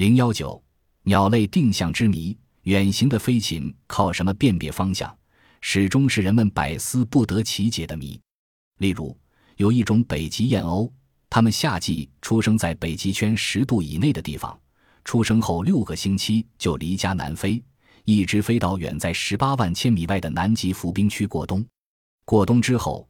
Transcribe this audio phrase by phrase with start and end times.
[0.00, 0.64] 零幺九，
[1.02, 5.14] 鸟类定向之谜：远行的飞禽靠什么辨别方向？
[5.60, 8.18] 始终是人们百思不得其解的谜。
[8.78, 9.14] 例如，
[9.56, 10.90] 有一种北极燕鸥，
[11.28, 14.58] 它们夏季出生在北极圈十度以内的地方，
[15.04, 17.62] 出生后六个星期就离家南飞，
[18.06, 21.62] 一直飞到远在十八万千米外的南极浮冰区过冬。
[22.24, 23.06] 过冬之后，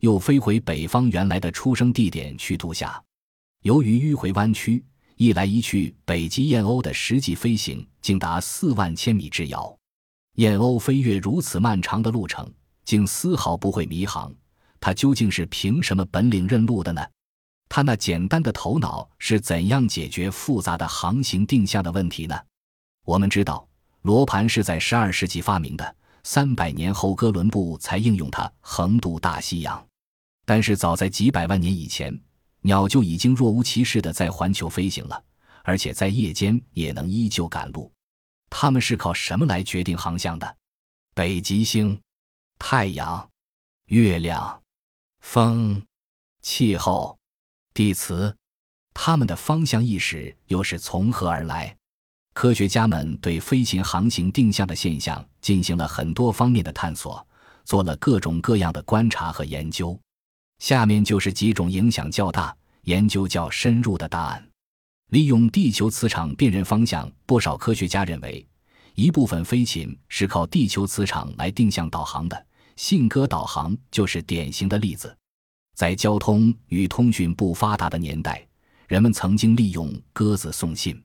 [0.00, 3.02] 又飞回北方原来的出生地点去度夏。
[3.62, 4.84] 由于迂回弯曲，
[5.16, 9.76] 一来一去，北极燕鸥的实际飞行竟达四万千米之遥。
[10.34, 12.52] 燕鸥飞越如此漫长的路程，
[12.84, 14.34] 竟丝毫不会迷航，
[14.80, 17.00] 它究竟是凭什么本领认路的呢？
[17.68, 22.36] 它那简单的头脑是怎样解决复杂的航行定向的问题呢？
[23.04, 23.66] 我们知道，
[24.02, 29.86] 罗盘是在十二世纪发明的，三百年后哥伦布才应用它横渡大西洋。
[30.44, 32.20] 但是早在几百万年以前，
[32.66, 35.22] 鸟就已经若无其事地在环球飞行了，
[35.64, 37.92] 而且在夜间也能依旧赶路。
[38.48, 40.56] 它们是靠什么来决定航向的？
[41.14, 42.00] 北极星、
[42.58, 43.28] 太阳、
[43.88, 44.62] 月亮、
[45.20, 45.82] 风、
[46.40, 47.18] 气候、
[47.74, 48.34] 地磁，
[48.94, 51.76] 他们的方向意识又是从何而来？
[52.32, 57.24] 科学家们对飞行航行定向的现象进行了很多方面的探索，
[57.64, 60.00] 做了各种各样的观察和研究。
[60.64, 64.48] 下面就是几种影响较大、研究较深入的答案。
[65.10, 68.48] 利用地球磁场辨认方向，不少科学家认为，
[68.94, 72.46] 一部分飞禽是靠地球磁场来定向导航的。
[72.76, 75.14] 信鸽导航就是典型的例子。
[75.76, 78.42] 在交通与通讯不发达的年代，
[78.88, 80.98] 人们曾经利用鸽子送信。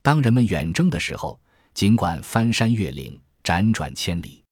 [0.00, 1.38] 当人们远征的时候，
[1.74, 4.42] 尽管翻山越岭、辗转千里，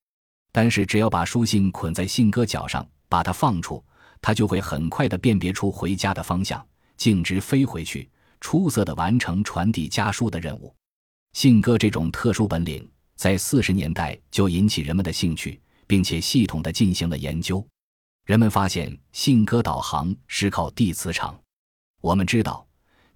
[0.52, 3.82] 但是只要把书信捆在信鸽脚上，把它放出，
[4.22, 8.08] 它就会很快的辨别出回家的方向，径直飞回去。
[8.40, 10.74] 出色的完成传递家书的任务，
[11.32, 17.64] 信鸽这种特殊本领在四十年代就引起人们的兴趣，并且系统的进行了研究。
[18.26, 21.38] 人们发现信鸽导航是靠地磁场。
[22.00, 22.66] 我们知道，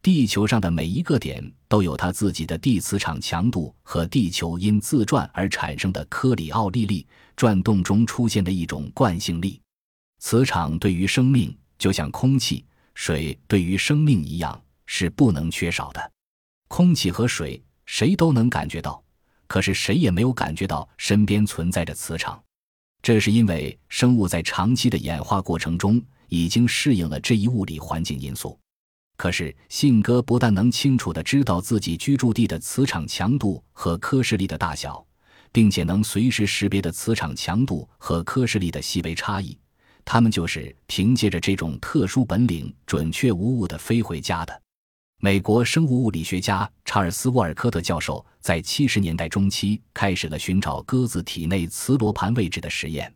[0.00, 9.60] 地球上的每一个点都有它自己的地磁场强度和地球因自转而产生的科里奥利力转动中出现的一种惯性力。
[10.18, 14.60] 磁场对于生命就像空气、水对于生命一样。
[14.88, 16.12] 是不能缺少的，
[16.68, 19.02] 空气和水谁都能感觉到，
[19.48, 22.40] 可是谁也没有感觉到身边存在着磁场。
[23.02, 28.56] 这是因为生物在长期的演化过程中已经适应了这一物理环境因素。
[29.16, 35.04] 可是信鸽不但能清楚地知道自己居住地的磁场强度和科氏力的大小，
[35.50, 39.58] 并且能随时识别的磁场强度和科氏力的细微差异，
[40.06, 44.62] 他们就是凭借着这种特殊本领，准确无误地飞回家的。
[45.18, 53.12] 美国生物物理学家查尔斯·沃尔科特教授在七十年代中期开始了寻找鸽子体内磁罗盘位置的实验。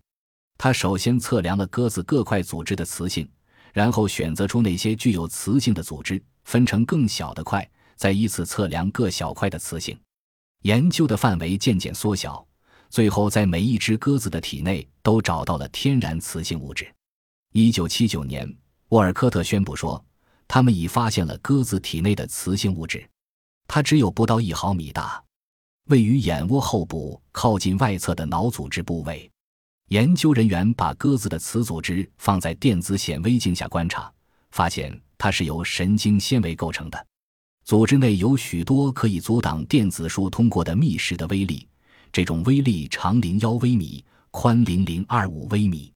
[0.59, 3.27] 他首先测量了鸽子各块组织的磁性，
[3.73, 9.97] 然后选择出那些具有磁性的组织，分成更小的块，再依次测量各小块的磁性。
[10.63, 12.45] 研究的范围渐渐缩小，
[12.91, 16.93] 最后在每一只鸽子的体内都找到了天然磁性物质。
[17.53, 18.55] 一九七九年，
[18.89, 20.05] 沃尔科特宣布说。
[20.53, 23.09] 他们已发现了鸽子体内的磁性物质，
[23.69, 25.23] 它只有不到一毫米大，
[25.85, 29.31] 位于眼窝后部靠近外侧的脑组织部位。
[29.91, 34.13] 研究人员把鸽子的磁组织放在电子显微镜下观察，
[34.51, 37.07] 发现它是由神经纤维构成的，
[37.65, 41.65] 组织内有许多可以阻挡电子束通过的密实的微粒，
[42.13, 45.93] 这种微粒长零幺微米，宽零零二五微米，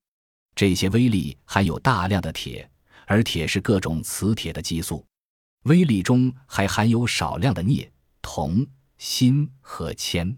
[0.55, 2.69] 这些微粒含有大量的铁。
[3.07, 5.05] 而铁是各种磁铁的激素，
[5.65, 7.87] 微粒中还含有少量的镍、
[8.19, 8.65] 铜、
[8.97, 10.35] 锌和铅，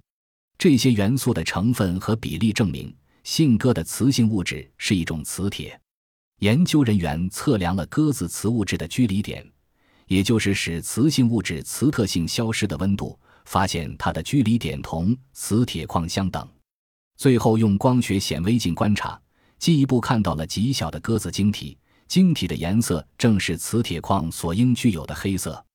[0.58, 2.94] 这些元素的成分和比例证明
[3.24, 5.80] 信鸽的磁性物质是一种磁铁。
[6.40, 9.50] 研究人员测量了鸽子磁物质的居离点，
[10.08, 13.18] 也就是使磁性物质磁特性消失的温度，
[13.48, 16.46] 发现它的居离点同磁铁矿相等。
[17.16, 19.20] 最后用光学显微镜观察，
[19.58, 21.78] 进一步看到了极小的鸽子晶体。
[22.10, 25.66] 晶体的颜色正是磁铁矿所应具有的黑色。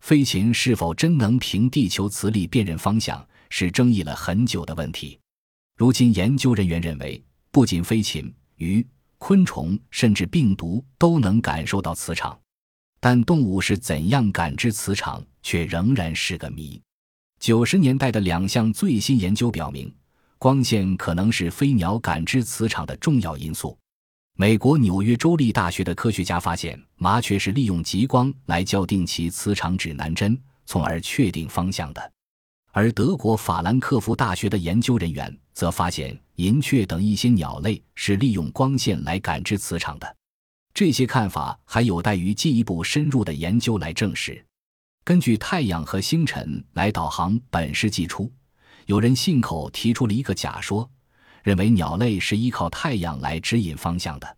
[0.00, 5.18] 飞禽是否真能凭地球磁力辨认方向，是争议了很久的问题。
[5.76, 8.86] 如今，研究人员认为，不仅飞禽、鱼、
[9.18, 12.38] 昆虫，甚至病毒都能感受到磁场，
[13.00, 16.80] 但动物是怎样感知磁场，却仍然是个谜。
[17.44, 19.94] 九十年代的两项最新研究表明，
[20.38, 23.76] 光线可能是飞鸟感知磁场的重要因素。
[24.38, 32.12] 美国纽约州立大学的科学家发现，麻雀是利用极光来校定其磁场指南针，从而确定方向的。
[32.72, 40.16] 而德国法兰克福大学的研究人员则发现，银雀等一些鸟类是利用光线来感知磁场的。
[40.72, 44.42] 这些看法还有待于进一步深入的研究来证实。
[45.04, 48.32] 根据太阳和星辰来导航，本世纪初，
[48.86, 50.90] 有人信口提出了一个假说，
[51.42, 54.36] 认为鸟类是依靠太阳来指引方向的。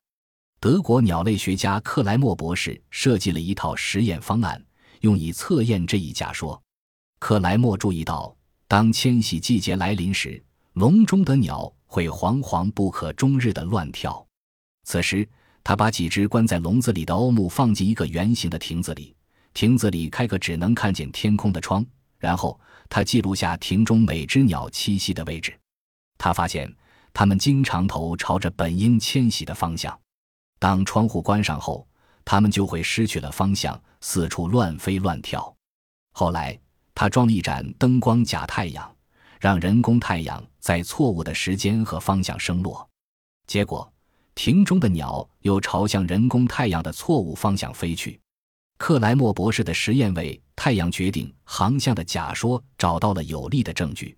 [0.58, 4.60] 德国鸟类学家克莱默博士设计了一套实验方案，
[5.02, 6.60] 用以测验这一假说。
[7.20, 8.36] 克莱默注意到，
[8.66, 14.26] 当迁徙季节来临时，笼中的鸟会惶惶不可终日的乱跳。
[14.82, 15.28] 此时，
[15.62, 19.15] 他把几只关在笼子里的欧木放进一个圆形的亭子里，
[19.56, 21.82] 亭子里开个只能看见天空的窗。
[22.18, 22.60] 然后
[22.90, 25.58] 他记录下亭中每只鸟栖息的位置。
[26.18, 26.70] 他发现，
[27.14, 29.98] 它们经常头朝着本应迁徙的方向。
[30.58, 31.88] 当窗户关上后，
[32.22, 35.56] 它们就会失去了方向，四处乱飞乱跳。
[36.12, 36.58] 后来，
[36.94, 38.94] 他装了一盏灯光假太阳，
[39.40, 42.86] 让人工太阳在错误的时间和方向升落。
[43.46, 43.90] 结果。
[44.34, 48.20] 亭中的鸟又朝向人工太阳的错误方向飞去。
[48.78, 54.16] 克莱默博士的实验为太阳决定航向的假说找到了有力的证据，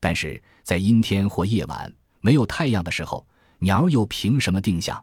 [0.00, 3.26] 但是在阴天或夜晚没有太阳的时候，
[3.58, 5.02] 鸟又凭什么定向？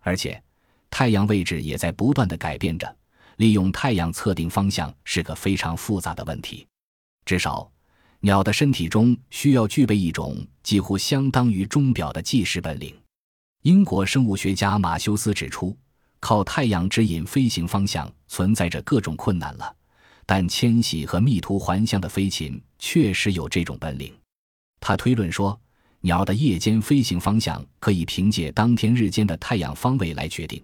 [0.00, 0.42] 而且，
[0.88, 2.96] 太阳位置也在不断的改变着。
[3.36, 6.66] 利用太阳测定方向是个非常复杂的问题。
[7.24, 7.70] 至少，
[8.20, 12.94] 鸟的身体中需要具备一种几乎相当于钟表的计时本领。
[13.62, 15.74] 英国生物学家马修斯指出，
[16.20, 19.74] 靠太阳指引飞行方向存在着各种困难了，
[20.26, 24.14] 但迁徙和密途环相的飞禽确实有这种本领。
[24.78, 25.58] 他推论说，
[26.00, 30.62] 鸟的夜间飞行方向可以凭借当天日间的太阳方位来决定，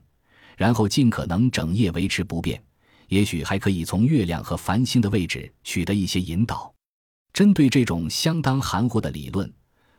[0.57, 2.63] 然后尽可能整夜维持不变。
[3.09, 6.73] 也许还可以从月亮和繁星的位置取得一些引导。
[7.33, 9.53] 针对这种相当含糊的理论。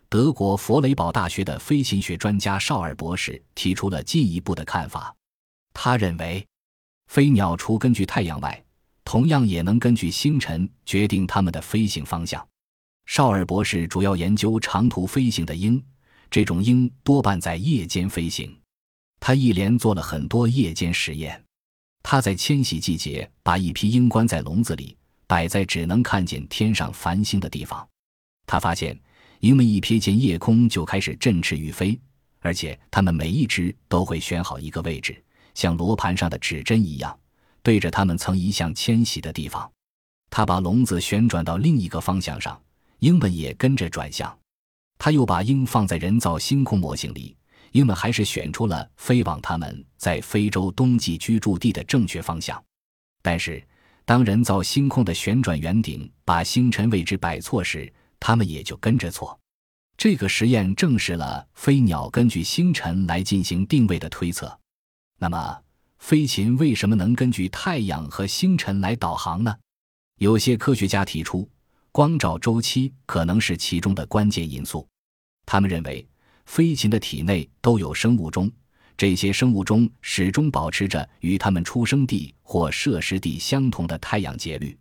[0.09, 5.13] 德国弗雷堡大学的飞行学专家绍尔博士提出了进一步的看法。
[5.79, 6.43] 他认为，
[7.05, 8.65] 飞鸟除根据太阳外，
[9.05, 12.45] 同样也能根据星辰决定它们的飞行方向。
[13.05, 15.79] 绍尔博士主要研究长途飞行的鹰，
[16.31, 18.59] 这种鹰多半在夜间飞行。
[19.19, 21.39] 他一连做了很多夜间实验。
[22.01, 24.97] 他在迁徙季节把一批鹰关在笼子里，
[25.27, 27.87] 摆在只能看见天上繁星的地方。
[28.47, 28.99] 他发现。
[29.41, 32.01] 鹰们一瞥见夜空就开始振翅欲飞，
[32.39, 35.23] 而且它们每一只都会选好一个位置，
[35.57, 37.19] 像罗盘上的指针一样，
[37.63, 39.67] 对着它们曾一向迁徙的地方。
[40.29, 42.61] 他把笼子旋转到另一个方向上，
[42.99, 44.37] 鹰们也跟着转向。
[44.99, 47.35] 他又把鹰放在人造星空模型里，
[47.71, 52.63] 鹰们还是选出了飞往他们在非洲冬季居住地的正确方向。
[53.23, 53.65] 但是，
[54.05, 59.35] 当人造星空的旋转圆顶把星辰位置摆错时，他们也就跟着错。
[59.97, 64.55] 这个实验证实了飞鸟根据星辰来进行定位的推测。
[65.19, 65.61] 那么，
[65.97, 69.55] 飞禽为什么能根据太阳和星辰来导航呢？
[70.19, 71.49] 有些科学家提出，
[71.91, 74.87] 光照周期可能是其中的关键因素。
[75.45, 76.07] 他们认为，
[76.45, 78.51] 飞禽的体内都有生物钟，
[78.95, 84.77] 这些生物钟始终保持着与它们出生地或摄食地相同的太阳节律。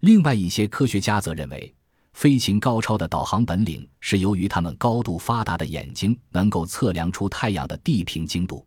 [0.00, 1.74] 另外一些科学家则认为。
[2.12, 8.66] 飞禽高超的导航本领是由于它们高度发达的眼睛能够测量出太阳的地平经度。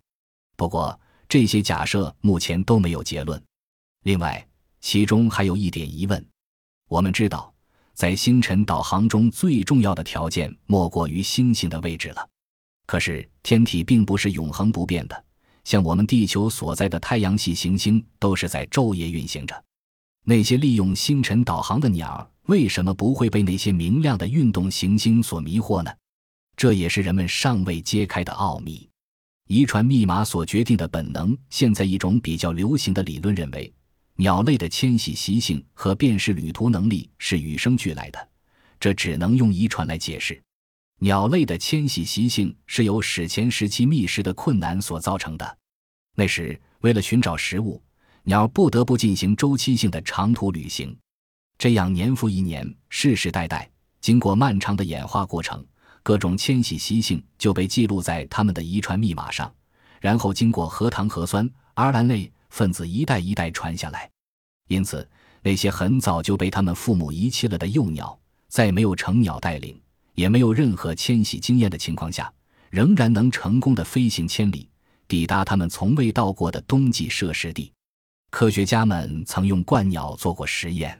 [0.55, 0.98] 不过，
[1.33, 3.43] 这些假设目前都没有结论。
[4.03, 4.47] 另外，
[4.81, 6.23] 其中还有一点疑问：
[6.87, 7.51] 我们知道，
[7.95, 12.29] 在星辰导航中最重要的条件莫过于星星的位置了。
[12.85, 15.25] 可是，天体并不是永恒不变的，
[15.63, 19.59] 像我们地球所在的太阳系行星都是在昼夜运行着。
[20.25, 22.29] 那些利用星辰导航的鸟。
[22.43, 25.91] 为什么不会被那些明亮的运动行星所迷惑呢？
[26.55, 28.87] 这也是人们尚未揭开的奥秘。
[29.53, 31.38] 遗传密码所决定的本能。
[31.51, 33.72] 现在一种比较流行的理论认为，
[34.15, 38.29] 鸟类的迁徙习性和辨识旅途能力是与生俱来的，
[38.79, 40.41] 这只能用遗传来解释。
[41.01, 45.57] 鸟类的迁徙习性是由史前时期觅食的困难所造成的。
[46.15, 47.79] 那时，为了寻找食物，
[48.24, 50.98] 鸟不得不进行周期性的长途旅行。
[51.60, 53.69] 这样年复一年，世世代代，
[54.01, 55.63] 经过漫长的演化过程，
[56.03, 59.51] 各种迁徙习性就被记录在他们的遗传密码上，
[60.01, 64.10] 然后经过核糖核酸、RNA 类分子一代一代传下来。
[64.67, 65.07] 因此，
[65.41, 68.17] 那些很早就被他们父母遗弃了的幼鸟，
[68.50, 69.79] 在没有成鸟带领，
[70.15, 72.31] 也没有任何迁徙经验的情况下，
[72.69, 74.69] 仍然能成功的飞行千里，
[75.07, 77.72] 抵达他们从未到过的冬季摄食地。
[78.29, 81.00] 科学家们曾用鹳鸟做过实验。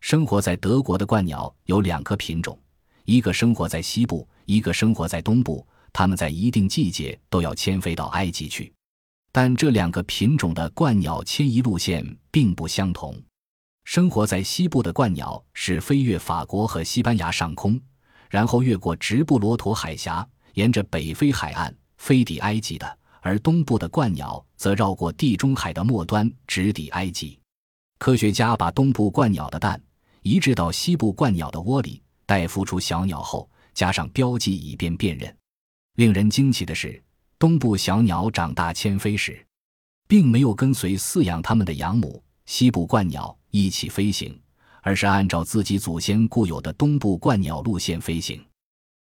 [0.00, 2.58] 生活在德国的鹳鸟有两个品种，
[3.04, 5.66] 一个生活在西部，一个生活在东部。
[5.92, 8.72] 它们在一定季节都要迁飞到埃及去，
[9.30, 13.14] 但这两个品种的鹳鸟迁移路线并不相同。
[13.84, 17.78] 生活在西部的鹳鸟是飞越法国和西班牙上空，
[18.30, 22.86] 然后越过直布罗陀海峡，沿着北非海岸飞抵埃及的；
[23.20, 27.38] 而东部的鹳鸟则绕过地中海的末端，直抵埃及。
[27.98, 29.80] 科学家把东部鹳鸟的蛋
[30.22, 35.36] 移植到西部鹳鸟的窝里，待孵出小鸟后，加上标记以便辨认。
[35.96, 37.02] 令人惊奇的是，
[37.38, 39.44] 东部小鸟长大迁飞时，
[40.08, 44.40] 并没有跟随饲养它们的养母西部鹳鸟一起飞行，
[44.82, 48.42] 而是按照自己祖先固有的东部鹳鸟路线飞行。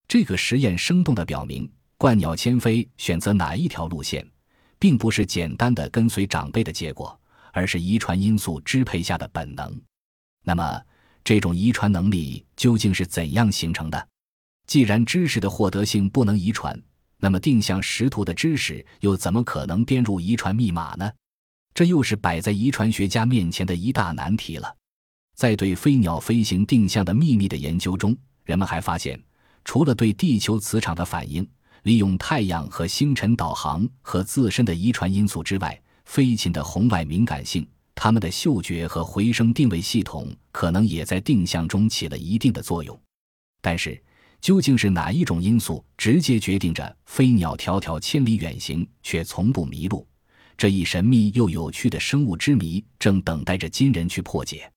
[0.07, 4.25] 这个实验生动地表明，鹳鸟迁飞选择哪一条路线，
[4.77, 7.17] 并不是简单的跟随长辈的结果，
[7.53, 9.81] 而是遗传因素支配下的本能。
[10.43, 10.81] 那么，
[11.23, 14.07] 这种遗传能力究竟是怎样形成的？
[14.67, 16.79] 既然知识的获得性不能遗传，
[17.17, 21.11] 那么定向识图的知识又怎么可能编入遗传密码呢？
[21.73, 24.71] 这又是摆在遗传学家面前的一大难题了。
[25.35, 29.19] 在对飞鸟飞行定向的秘密的研究中，人们还发现，
[29.65, 31.49] 除了对地球磁场的反应、
[31.81, 37.67] 利用太阳和星辰导航和自身的遗传因素之外，飞禽的红外敏感性、
[38.03, 42.99] 它们的嗅觉和回声定位系统可能也在定向中起了一定的作用。
[43.61, 44.01] 但是，
[44.41, 50.07] 究竟是哪一种因素直接决定着飞鸟迢迢千里远行却从不迷路？
[50.57, 54.67] 这一神秘又有趣的生物之谜正等待着今人去破解。